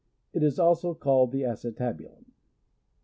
[0.33, 2.25] It is also called the acetabulum.